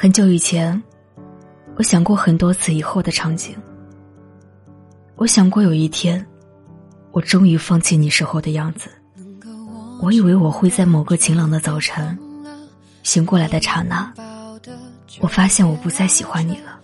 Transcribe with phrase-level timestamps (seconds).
[0.00, 0.80] 很久以前，
[1.76, 3.56] 我想过很多次以后的场景。
[5.16, 6.24] 我想过有一天，
[7.10, 8.88] 我终于放弃你时候的样子。
[10.00, 12.16] 我以为我会在某个晴朗的早晨，
[13.02, 14.14] 醒过来的刹那，
[15.18, 16.78] 我发现我不再喜欢你了，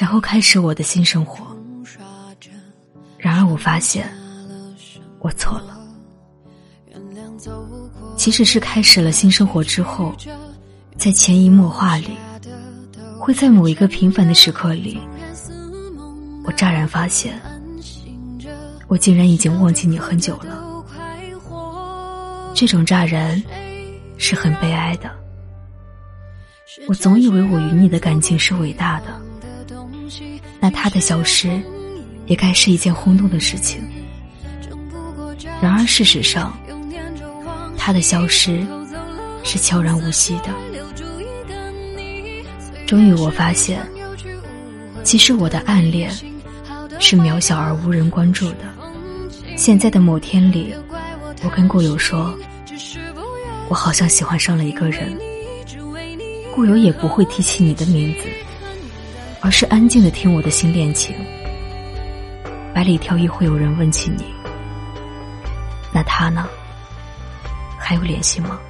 [0.00, 1.54] 然后开始我的新生活。
[3.18, 4.10] 然而我发现，
[5.18, 5.78] 我错了。
[8.16, 10.14] 即使是开始了新生活之后。
[10.96, 12.16] 在潜移默化里，
[13.18, 14.98] 会在某一个平凡的时刻里，
[16.44, 17.40] 我乍然发现，
[18.88, 20.62] 我竟然已经忘记你很久了。
[22.54, 23.40] 这种乍然，
[24.16, 25.10] 是很悲哀的。
[26.88, 29.06] 我总以为我与你的感情是伟大的，
[30.58, 31.60] 那他的消失，
[32.26, 33.82] 也该是一件轰动的事情。
[35.60, 36.58] 然而事实上，
[37.76, 38.66] 他的消失，
[39.44, 40.48] 是悄然无息的。
[42.86, 43.84] 终于，我发现，
[45.02, 46.08] 其实我的暗恋
[47.00, 48.58] 是渺小而无人关注的。
[49.56, 50.72] 现在的某天里，
[51.42, 52.32] 我跟故友说，
[53.68, 55.18] 我好像喜欢上了一个人。
[56.54, 58.28] 故友也不会提起你的名字，
[59.40, 61.12] 而是安静的听我的新恋情。
[62.72, 64.24] 百里挑一会有人问起你，
[65.92, 66.46] 那他呢？
[67.78, 68.60] 还有联系吗？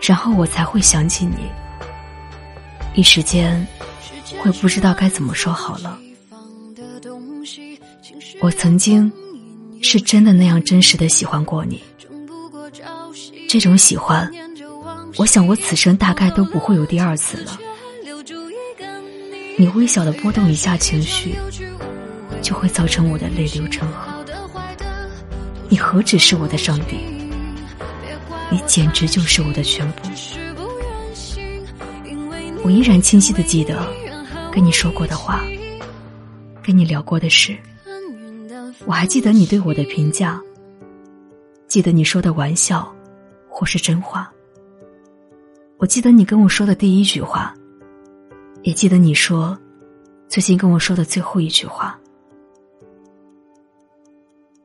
[0.00, 1.50] 然后我才会想起你。
[2.94, 3.66] 一时间，
[4.42, 5.98] 会不知道该怎么说好了。
[8.40, 9.10] 我曾经
[9.80, 11.82] 是真的那样真实的喜欢过你，
[13.48, 14.30] 这种喜欢，
[15.16, 17.58] 我想我此生大概都不会有第二次了。
[19.56, 21.34] 你微小的波动一下情绪，
[22.42, 24.24] 就会造成我的泪流成河。
[25.68, 26.98] 你何止是我的上帝，
[28.50, 30.08] 你简直就是我的全部。
[32.64, 33.84] 我依然清晰的记得
[34.52, 35.40] 跟你说过的话，
[36.62, 37.56] 跟你聊过的事。
[38.86, 40.40] 我还记得你对我的评价，
[41.66, 42.90] 记得你说的玩笑
[43.48, 44.32] 或是真话。
[45.78, 47.52] 我记得你跟我说的第一句话，
[48.62, 49.58] 也记得你说
[50.28, 51.98] 最近跟我说的最后一句话。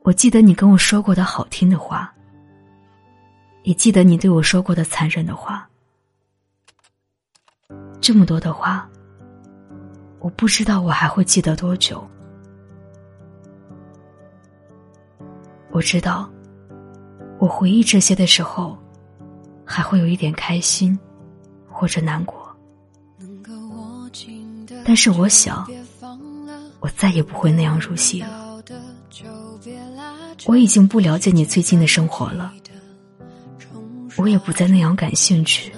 [0.04, 2.14] 我记得你跟我说过的好听的话，
[3.64, 5.68] 也记得你对我说过的残忍的话。
[8.08, 8.90] 这么多的话，
[10.20, 12.02] 我不知道我还会记得多久。
[15.72, 16.32] 我知道，
[17.38, 18.78] 我回忆这些的时候，
[19.66, 20.98] 还会有一点开心，
[21.70, 22.48] 或者难过。
[24.86, 25.70] 但是我想，
[26.80, 28.64] 我再也不会那样入戏了。
[30.46, 32.54] 我已经不了解你最近的生活了，
[34.16, 35.74] 我也不再那样感兴趣。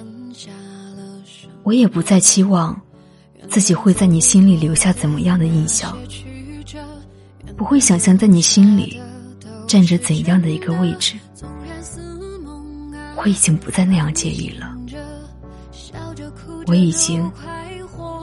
[1.62, 2.80] 我也不再期望
[3.48, 5.96] 自己会在你心里留下怎么样的印象，
[7.56, 9.00] 不会想象在你心里
[9.66, 11.16] 占着怎样的一个位置。
[13.16, 14.74] 我已经不再那样介意了，
[16.66, 17.30] 我已经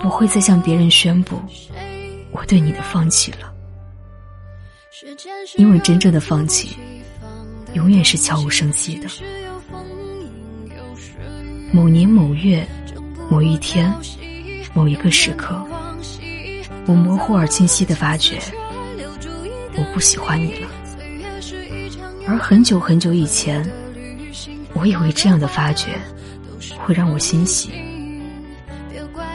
[0.01, 1.39] 不会再向别人宣布
[2.31, 3.53] 我对你的放弃了，
[5.55, 6.75] 因为真正的放弃
[7.73, 9.07] 永远是悄无声息的。
[11.71, 12.67] 某年某月。
[13.29, 13.93] 某一天，
[14.73, 15.61] 某一个时刻，
[16.85, 18.39] 我模糊而清晰的发觉，
[19.75, 20.69] 我不喜欢你了。
[22.25, 23.69] 而很久很久以前，
[24.73, 25.99] 我以为这样的发觉
[26.85, 27.69] 会让我欣喜。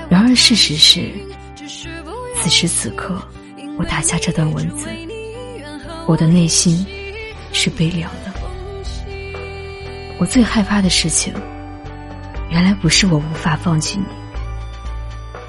[0.09, 1.11] 然而事实是，
[2.41, 3.23] 此时此刻，
[3.79, 4.89] 我打下这段文字，
[6.07, 6.87] 我的内心
[7.53, 8.33] 是悲凉的。
[10.19, 11.33] 我最害怕的事情。
[12.53, 14.05] 原来不是我无法放弃你，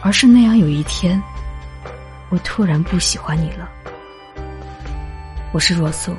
[0.01, 1.21] 而是那样有一天，
[2.29, 3.69] 我突然不喜欢你了。
[5.51, 6.15] 我是若素。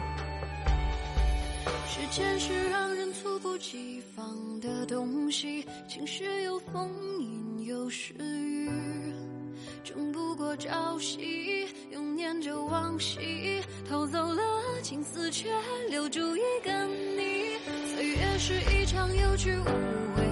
[1.88, 4.26] 时间是让人猝不及防
[4.60, 8.70] 的东西，晴时有风，阴有时雨，
[9.82, 14.42] 争不过朝夕，又念着往昔，偷走了
[14.82, 15.48] 青丝，却
[15.88, 17.56] 留住一个你。
[17.94, 19.64] 岁月是一场有去无
[20.14, 20.23] 回。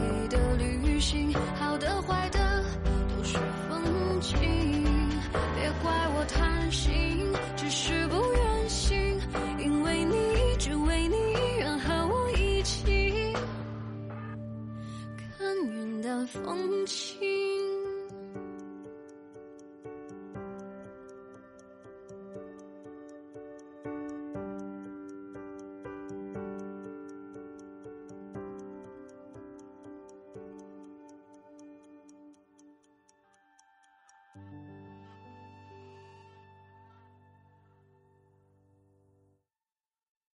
[16.33, 17.32] 风起。